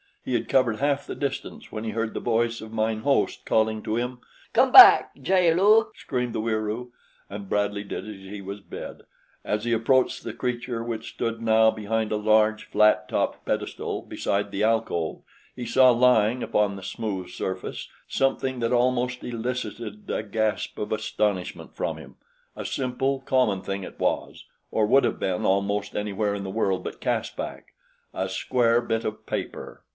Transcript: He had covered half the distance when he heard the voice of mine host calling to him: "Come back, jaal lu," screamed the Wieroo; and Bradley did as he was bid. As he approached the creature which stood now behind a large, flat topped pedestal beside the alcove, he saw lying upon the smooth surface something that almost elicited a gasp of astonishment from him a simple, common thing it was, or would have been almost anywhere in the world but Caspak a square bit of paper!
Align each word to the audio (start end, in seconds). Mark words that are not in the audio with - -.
He 0.25 0.33
had 0.35 0.49
covered 0.49 0.77
half 0.77 1.05
the 1.07 1.15
distance 1.15 1.71
when 1.71 1.83
he 1.83 1.91
heard 1.91 2.13
the 2.13 2.19
voice 2.19 2.61
of 2.61 2.71
mine 2.71 2.99
host 3.01 3.43
calling 3.43 3.81
to 3.83 3.95
him: 3.95 4.19
"Come 4.53 4.71
back, 4.71 5.15
jaal 5.19 5.53
lu," 5.55 5.91
screamed 5.95 6.33
the 6.33 6.41
Wieroo; 6.41 6.91
and 7.29 7.49
Bradley 7.49 7.83
did 7.83 8.07
as 8.07 8.15
he 8.15 8.39
was 8.39 8.61
bid. 8.61 9.01
As 9.43 9.63
he 9.63 9.73
approached 9.73 10.23
the 10.23 10.33
creature 10.33 10.83
which 10.83 11.09
stood 11.13 11.41
now 11.41 11.69
behind 11.71 12.11
a 12.11 12.17
large, 12.17 12.65
flat 12.65 13.09
topped 13.09 13.45
pedestal 13.45 14.03
beside 14.03 14.51
the 14.51 14.63
alcove, 14.63 15.21
he 15.55 15.65
saw 15.67 15.89
lying 15.91 16.41
upon 16.43 16.75
the 16.75 16.83
smooth 16.83 17.29
surface 17.29 17.87
something 18.07 18.59
that 18.59 18.73
almost 18.73 19.23
elicited 19.23 20.09
a 20.09 20.21
gasp 20.23 20.77
of 20.79 20.91
astonishment 20.91 21.75
from 21.75 21.97
him 21.97 22.15
a 22.55 22.65
simple, 22.65 23.21
common 23.21 23.61
thing 23.61 23.83
it 23.83 23.99
was, 23.99 24.45
or 24.71 24.85
would 24.85 25.03
have 25.03 25.19
been 25.19 25.45
almost 25.45 25.95
anywhere 25.95 26.33
in 26.35 26.43
the 26.43 26.49
world 26.51 26.83
but 26.83 27.01
Caspak 27.01 27.73
a 28.13 28.29
square 28.29 28.81
bit 28.81 29.03
of 29.03 29.25
paper! 29.27 29.83